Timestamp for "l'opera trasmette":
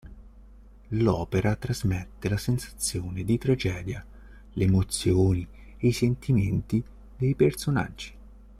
0.95-2.27